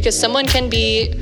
[0.00, 1.12] because someone can be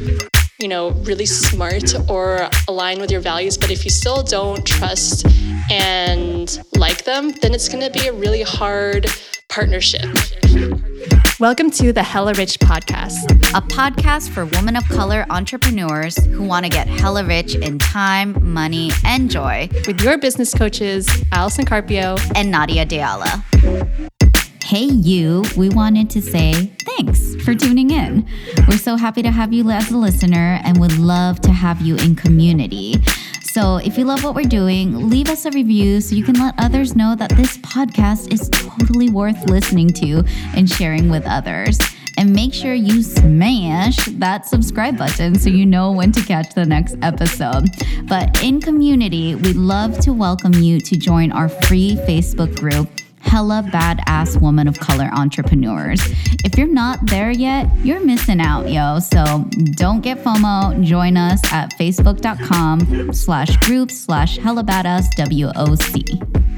[0.60, 5.26] you know, really smart or align with your values, but if you still don't trust
[5.69, 9.06] and like them, then it's going to be a really hard
[9.49, 10.06] partnership.
[11.40, 16.65] Welcome to the Hella Rich podcast, a podcast for women of color entrepreneurs who want
[16.65, 19.69] to get hella rich in time, money, and joy.
[19.89, 23.43] With your business coaches, Allison Carpio and Nadia Deala.
[24.63, 28.27] Hey, you, we wanted to say thanks for tuning in.
[28.66, 31.97] We're so happy to have you as a listener and would love to have you
[31.97, 32.95] in community.
[33.43, 36.55] So, if you love what we're doing, leave us a review so you can let
[36.59, 40.24] others know that this podcast is totally worth listening to
[40.55, 41.79] and sharing with others.
[42.16, 46.66] And make sure you smash that subscribe button so you know when to catch the
[46.66, 47.69] next episode.
[48.09, 52.88] But in community, we'd love to welcome you to join our free Facebook group
[53.28, 56.00] hella badass woman of color entrepreneurs.
[56.45, 58.98] If you're not there yet, you're missing out, yo.
[59.01, 59.45] So
[59.77, 60.82] don't get FOMO.
[60.82, 66.57] Join us at facebook.com slash group slash hella badass WOC.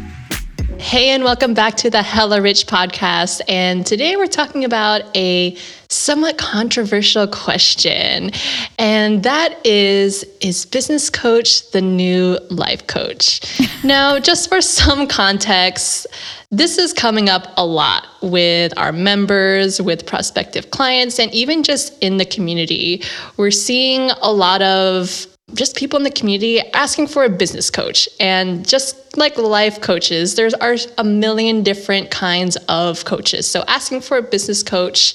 [0.80, 3.42] Hey, and welcome back to the Hella Rich podcast.
[3.46, 5.54] And today we're talking about a
[5.90, 8.30] somewhat controversial question.
[8.78, 13.42] And that is Is business coach the new life coach?
[13.84, 16.06] now, just for some context,
[16.50, 21.96] this is coming up a lot with our members, with prospective clients, and even just
[22.02, 23.02] in the community.
[23.36, 28.08] We're seeing a lot of just people in the community asking for a business coach.
[28.18, 33.50] And just like life coaches, there's are a million different kinds of coaches.
[33.50, 35.14] So asking for a business coach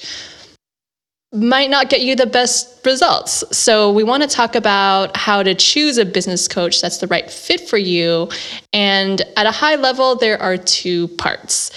[1.32, 3.44] might not get you the best results.
[3.56, 7.30] So we want to talk about how to choose a business coach that's the right
[7.30, 8.30] fit for you.
[8.72, 11.72] And at a high level, there are two parts.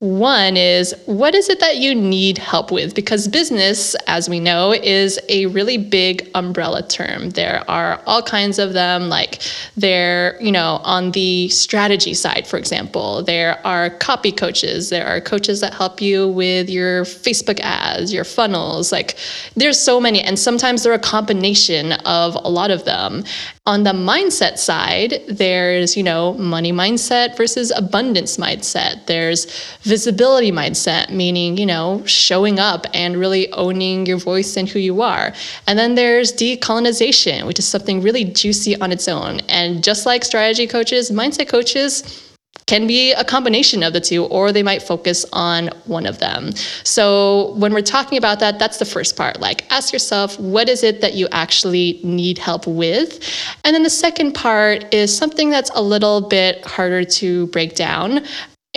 [0.00, 2.94] One is what is it that you need help with?
[2.94, 7.30] Because business, as we know, is a really big umbrella term.
[7.30, 9.42] There are all kinds of them, like
[9.76, 15.20] they're, you know, on the strategy side, for example, there are copy coaches, there are
[15.20, 18.92] coaches that help you with your Facebook ads, your funnels.
[18.92, 19.18] Like
[19.56, 23.24] there's so many, and sometimes they're a combination of a lot of them.
[23.66, 29.04] On the mindset side, there's, you know, money mindset versus abundance mindset.
[29.06, 29.46] There's
[29.88, 35.00] visibility mindset, meaning, you know, showing up and really owning your voice and who you
[35.00, 35.32] are.
[35.66, 39.40] And then there's decolonization, which is something really juicy on its own.
[39.48, 42.24] And just like strategy coaches, mindset coaches,
[42.66, 46.52] can be a combination of the two, or they might focus on one of them.
[46.84, 49.40] So, when we're talking about that, that's the first part.
[49.40, 53.26] Like, ask yourself, what is it that you actually need help with?
[53.64, 58.26] And then the second part is something that's a little bit harder to break down.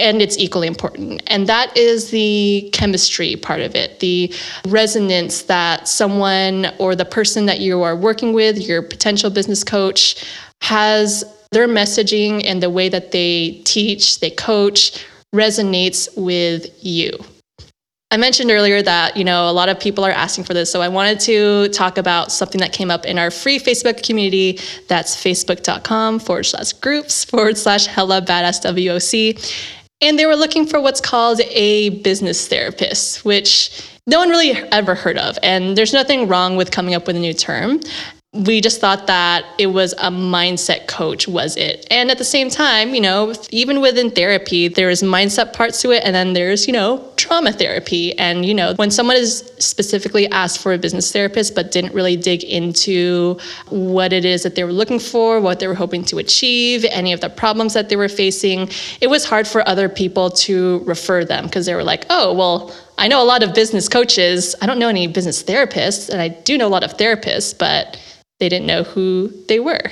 [0.02, 1.22] And it's equally important.
[1.28, 4.34] And that is the chemistry part of it, the
[4.68, 10.26] resonance that someone or the person that you are working with, your potential business coach,
[10.62, 17.12] has their messaging and the way that they teach, they coach resonates with you.
[18.14, 20.70] I mentioned earlier that, you know, a lot of people are asking for this.
[20.70, 24.60] So I wanted to talk about something that came up in our free Facebook community.
[24.90, 29.81] That's facebook.com forward slash groups forward slash hella badass WOC.
[30.02, 34.96] And they were looking for what's called a business therapist, which no one really ever
[34.96, 35.38] heard of.
[35.44, 37.82] And there's nothing wrong with coming up with a new term
[38.34, 42.50] we just thought that it was a mindset coach was it and at the same
[42.50, 46.72] time you know even within therapy there's mindset parts to it and then there's you
[46.72, 51.54] know trauma therapy and you know when someone is specifically asked for a business therapist
[51.54, 53.38] but didn't really dig into
[53.68, 57.12] what it is that they were looking for what they were hoping to achieve any
[57.12, 58.70] of the problems that they were facing
[59.02, 62.74] it was hard for other people to refer them because they were like oh well
[62.98, 64.54] I know a lot of business coaches.
[64.62, 67.98] I don't know any business therapists, and I do know a lot of therapists, but
[68.42, 69.92] they didn't know who they were.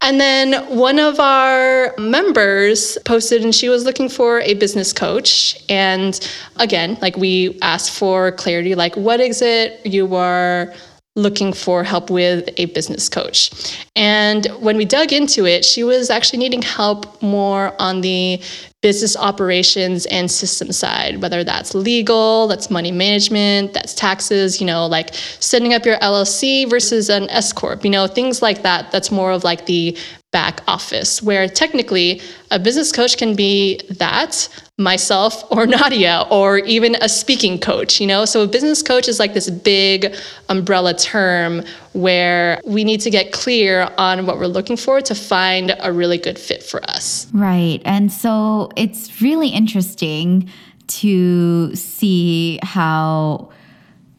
[0.00, 5.58] And then one of our members posted and she was looking for a business coach.
[5.68, 6.18] And
[6.56, 10.72] again, like we asked for clarity like, what is it you are
[11.16, 13.78] looking for help with a business coach.
[13.94, 18.42] And when we dug into it, she was actually needing help more on the
[18.82, 24.86] business operations and system side, whether that's legal, that's money management, that's taxes, you know,
[24.86, 28.90] like setting up your LLC versus an S Corp, you know, things like that.
[28.90, 29.96] That's more of like the
[30.34, 32.20] back office, where technically
[32.50, 34.48] a business coach can be that,
[34.78, 38.24] myself or Nadia, or even a speaking coach, you know?
[38.24, 40.12] So a business coach is like this big
[40.48, 45.76] umbrella term where we need to get clear on what we're looking for to find
[45.78, 47.28] a really good fit for us.
[47.32, 47.80] Right.
[47.84, 50.50] And so it's really interesting
[50.86, 53.50] to see how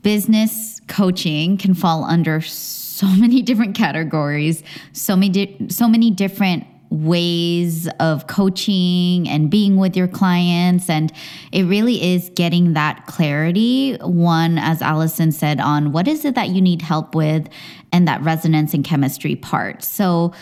[0.01, 2.85] business coaching can fall under so
[3.18, 4.63] many different categories,
[4.94, 11.12] so many di- so many different ways of coaching and being with your clients and
[11.51, 16.50] it really is getting that clarity one as Allison said on what is it that
[16.50, 17.50] you need help with
[17.92, 19.83] and that resonance and chemistry part.
[19.83, 20.33] So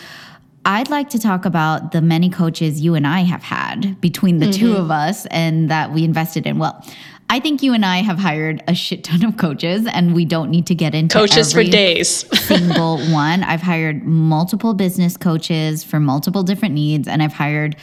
[0.65, 4.47] I'd like to talk about the many coaches you and I have had between the
[4.47, 4.59] mm-hmm.
[4.59, 6.57] two of us and that we invested in.
[6.57, 6.85] Well,
[7.33, 10.51] I think you and I have hired a shit ton of coaches, and we don't
[10.51, 12.27] need to get into coaches for days.
[12.45, 13.41] single one.
[13.41, 17.75] I've hired multiple business coaches for multiple different needs, and I've hired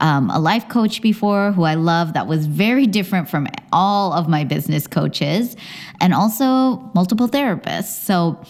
[0.00, 4.28] um, a life coach before who I love that was very different from all of
[4.28, 5.54] my business coaches,
[6.00, 8.04] and also multiple therapists.
[8.04, 8.42] So,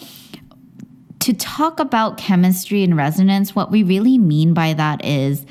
[1.18, 5.44] to talk about chemistry and resonance, what we really mean by that is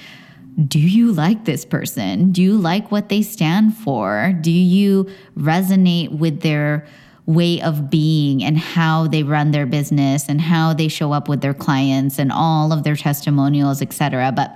[0.68, 2.32] do you like this person?
[2.32, 4.34] Do you like what they stand for?
[4.40, 6.88] Do you resonate with their
[7.26, 11.42] way of being and how they run their business and how they show up with
[11.42, 14.32] their clients and all of their testimonials, etc.
[14.36, 14.56] But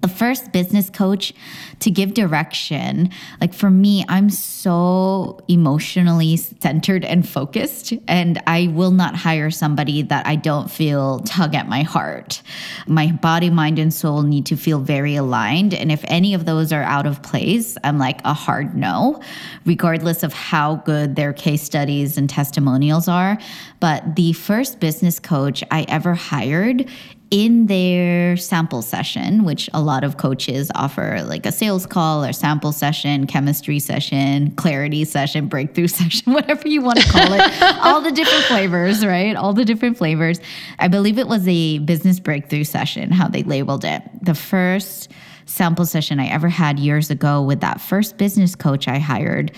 [0.00, 1.32] the first business coach
[1.80, 3.10] to give direction.
[3.40, 10.02] Like for me, I'm so emotionally centered and focused, and I will not hire somebody
[10.02, 12.42] that I don't feel tug at my heart.
[12.86, 15.74] My body, mind, and soul need to feel very aligned.
[15.74, 19.20] And if any of those are out of place, I'm like a hard no,
[19.64, 23.38] regardless of how good their case studies and testimonials are.
[23.80, 26.88] But the first business coach I ever hired
[27.30, 32.32] in their sample session, which a lot of coaches offer, like a sales call or
[32.32, 38.00] sample session, chemistry session, clarity session, breakthrough session, whatever you want to call it, all
[38.00, 39.36] the different flavors, right?
[39.36, 40.40] All the different flavors.
[40.78, 44.02] I believe it was a business breakthrough session, how they labeled it.
[44.22, 45.10] The first
[45.44, 49.52] sample session I ever had years ago with that first business coach I hired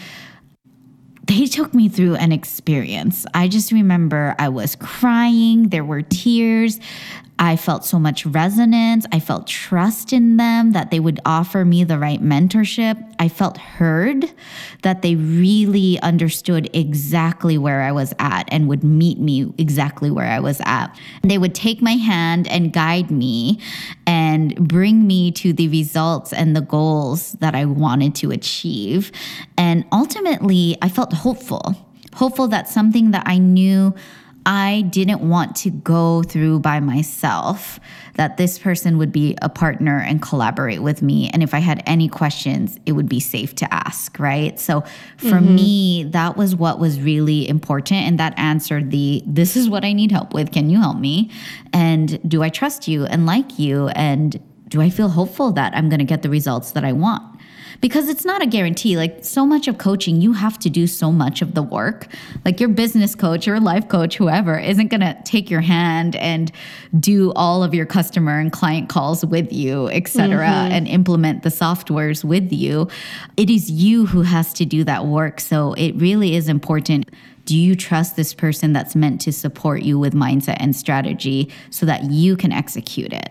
[1.31, 3.25] they took me through an experience.
[3.35, 6.81] I just remember I was crying, there were tears.
[7.43, 9.07] I felt so much resonance.
[9.13, 13.03] I felt trust in them that they would offer me the right mentorship.
[13.19, 14.31] I felt heard,
[14.83, 20.27] that they really understood exactly where I was at and would meet me exactly where
[20.27, 20.95] I was at.
[21.23, 23.59] They would take my hand and guide me
[24.07, 29.13] and bring me to the results and the goals that I wanted to achieve.
[29.57, 31.75] And ultimately, I felt hopeful,
[32.13, 33.95] hopeful that something that I knew
[34.47, 37.79] I didn't want to go through by myself,
[38.15, 41.31] that this person would be a partner and collaborate with me.
[41.33, 44.59] And if I had any questions, it would be safe to ask, right?
[44.59, 44.83] So
[45.17, 45.55] for mm-hmm.
[45.55, 48.01] me, that was what was really important.
[48.01, 50.53] And that answered the this is what I need help with.
[50.53, 51.31] Can you help me?
[51.73, 53.89] And do I trust you and like you?
[53.89, 57.30] And do I feel hopeful that I'm going to get the results that I want?
[57.81, 58.97] Because it's not a guarantee.
[58.97, 62.09] Like so much of coaching, you have to do so much of the work.
[62.45, 66.53] Like your business coach your life coach, whoever, isn't going to take your hand and
[66.99, 70.73] do all of your customer and client calls with you, etc., mm-hmm.
[70.73, 72.89] and implement the softwares with you.
[73.37, 75.41] It is you who has to do that work.
[75.41, 77.11] So it really is important
[77.47, 81.85] do you trust this person that's meant to support you with mindset and strategy so
[81.85, 83.31] that you can execute it?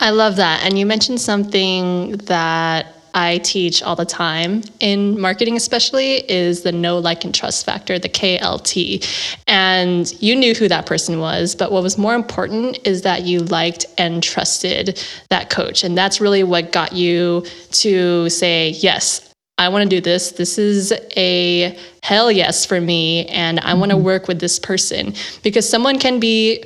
[0.00, 0.64] I love that.
[0.64, 2.86] And you mentioned something that
[3.18, 7.98] I teach all the time in marketing, especially, is the know like, and trust factor,
[7.98, 9.04] the KLT.
[9.48, 13.40] And you knew who that person was, but what was more important is that you
[13.40, 15.82] liked and trusted that coach.
[15.82, 20.30] And that's really what got you to say, yes, I want to do this.
[20.30, 23.26] This is a hell yes for me.
[23.26, 24.06] And I want to mm-hmm.
[24.06, 26.62] work with this person because someone can be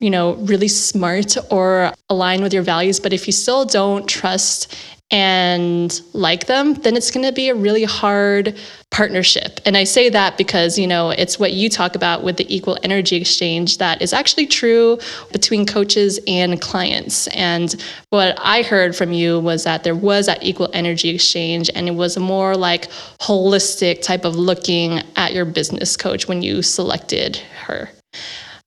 [0.00, 3.00] you know, really smart or align with your values.
[3.00, 4.76] But if you still don't trust
[5.10, 8.58] and like them, then it's going to be a really hard
[8.90, 9.60] partnership.
[9.64, 12.78] And I say that because, you know, it's what you talk about with the equal
[12.82, 14.98] energy exchange that is actually true
[15.32, 17.26] between coaches and clients.
[17.28, 17.74] And
[18.10, 21.94] what I heard from you was that there was that equal energy exchange and it
[21.94, 27.36] was a more like holistic type of looking at your business coach when you selected
[27.62, 27.88] her.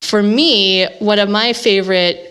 [0.02, 2.31] For me, one of my favorite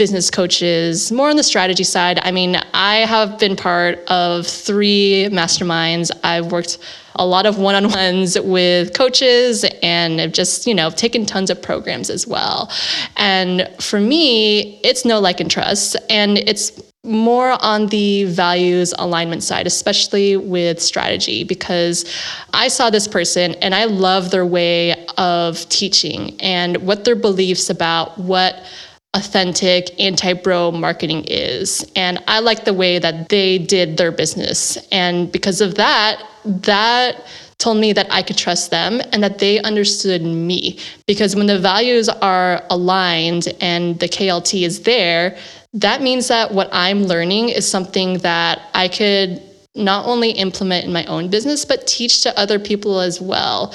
[0.00, 2.18] business coaches, more on the strategy side.
[2.22, 6.10] I mean, I have been part of three masterminds.
[6.24, 6.78] I've worked
[7.16, 11.50] a lot of one on ones with coaches and have just, you know, taken tons
[11.50, 12.72] of programs as well.
[13.18, 15.96] And for me, it's know like, and trust.
[16.08, 22.06] And it's more on the values alignment side, especially with strategy, because
[22.54, 27.68] I saw this person and I love their way of teaching and what their beliefs
[27.68, 28.64] about what
[29.14, 35.32] authentic anti-bro marketing is and i like the way that they did their business and
[35.32, 37.26] because of that that
[37.60, 40.78] told me that I could trust them and that they understood me.
[41.06, 45.36] Because when the values are aligned and the KLT is there,
[45.74, 49.42] that means that what I'm learning is something that I could
[49.76, 53.72] not only implement in my own business, but teach to other people as well.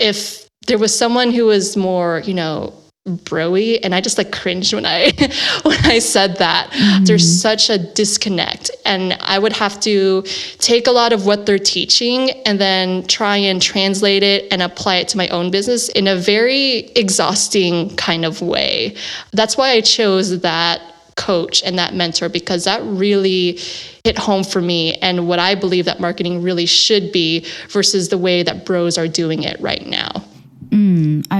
[0.00, 2.72] If there was someone who was more, you know,
[3.08, 5.10] broy and i just like cringed when i
[5.62, 7.04] when i said that mm-hmm.
[7.04, 10.22] there's such a disconnect and i would have to
[10.58, 14.96] take a lot of what they're teaching and then try and translate it and apply
[14.96, 18.94] it to my own business in a very exhausting kind of way
[19.32, 20.80] that's why i chose that
[21.18, 23.58] coach and that mentor because that really
[24.04, 28.16] hit home for me and what I believe that marketing really should be versus the
[28.16, 30.24] way that bros are doing it right now.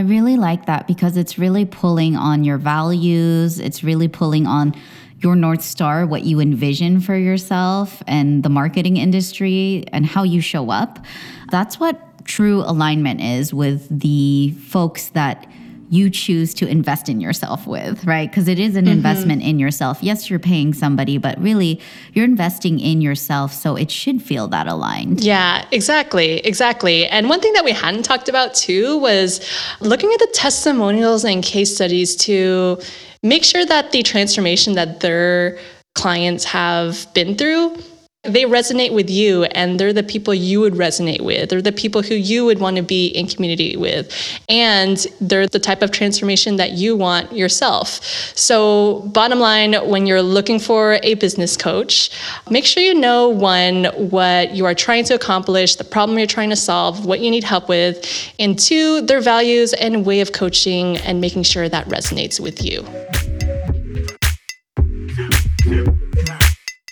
[0.08, 3.60] Really like that because it's really pulling on your values.
[3.60, 4.74] It's really pulling on
[5.18, 10.40] your North Star, what you envision for yourself and the marketing industry and how you
[10.40, 11.04] show up.
[11.50, 15.46] That's what true alignment is with the folks that
[15.90, 18.30] you choose to invest in yourself with, right?
[18.30, 18.92] Because it is an mm-hmm.
[18.92, 19.98] investment in yourself.
[20.02, 21.80] Yes, you're paying somebody, but really
[22.12, 23.52] you're investing in yourself.
[23.52, 25.20] So it should feel that aligned.
[25.20, 26.38] Yeah, exactly.
[26.38, 27.06] Exactly.
[27.06, 29.40] And one thing that we hadn't talked about too was
[29.80, 32.80] looking at the testimonials and case studies to
[33.22, 35.58] make sure that the transformation that their
[35.94, 37.76] clients have been through
[38.24, 41.50] they resonate with you and they're the people you would resonate with.
[41.50, 44.12] They're the people who you would want to be in community with.
[44.48, 48.02] And they're the type of transformation that you want yourself.
[48.36, 52.10] So, bottom line, when you're looking for a business coach,
[52.50, 56.50] make sure you know one, what you are trying to accomplish, the problem you're trying
[56.50, 58.04] to solve, what you need help with,
[58.40, 62.84] and two, their values and way of coaching and making sure that resonates with you.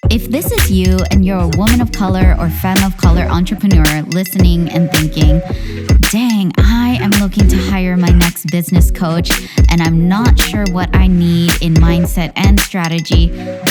[0.09, 4.03] If this is you and you're a woman of color or fan of color entrepreneur
[4.03, 5.41] listening and thinking,
[6.13, 9.31] dang, I am looking to hire my next business coach
[9.69, 13.29] and I'm not sure what I need in mindset and strategy,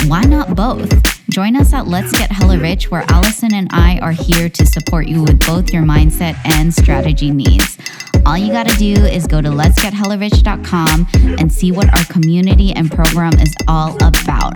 [0.08, 0.92] why not both?
[1.30, 5.08] Join us at Let's Get Hella Rich, where Allison and I are here to support
[5.08, 7.78] you with both your mindset and strategy needs.
[8.26, 11.08] All you got to do is go to letsgethellarich.com
[11.40, 14.54] and see what our community and program is all about.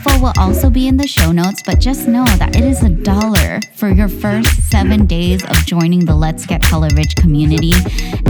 [0.00, 2.88] Info will also be in the show notes, but just know that it is a
[2.88, 7.74] dollar for your first seven days of joining the Let's Get Hella Rich community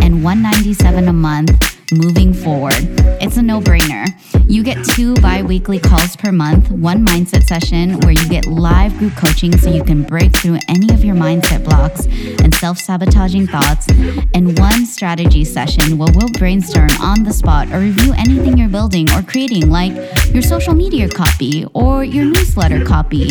[0.02, 2.74] and 197 a month moving forward.
[3.20, 4.06] It's a no brainer.
[4.50, 8.96] You get two bi weekly calls per month, one mindset session where you get live
[8.98, 12.06] group coaching so you can break through any of your mindset blocks
[12.42, 13.86] and self sabotaging thoughts,
[14.34, 19.10] and one strategy session where we'll brainstorm on the spot or review anything you're building
[19.12, 19.92] or creating, like
[20.32, 23.30] your social media copy or your newsletter copy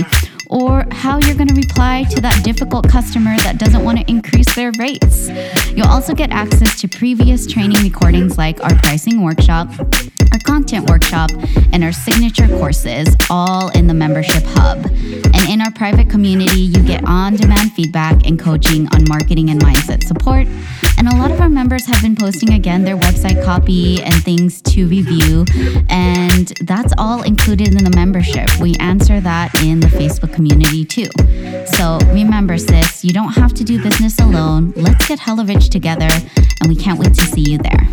[0.49, 4.53] or how you're going to reply to that difficult customer that doesn't want to increase
[4.55, 5.29] their rates.
[5.75, 9.69] You'll also get access to previous training recordings like our pricing workshop,
[10.31, 11.31] our content workshop,
[11.73, 14.85] and our signature courses, all in the membership hub.
[14.85, 19.61] And in our private community, you get on demand feedback and coaching on marketing and
[19.61, 20.47] mindset support.
[20.97, 24.61] And a lot of our members have been posting again their website copy and things
[24.63, 25.45] to review.
[25.89, 28.49] And that's all included in the membership.
[28.59, 31.09] We answer that in the Facebook community too.
[31.77, 34.73] So remember, sis, you don't have to do business alone.
[34.75, 36.09] Let's get hella rich together,
[36.61, 37.87] and we can't wait to see you there.